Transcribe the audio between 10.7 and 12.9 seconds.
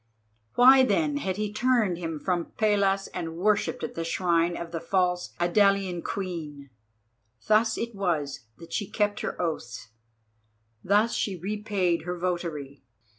thus she repaid her votary.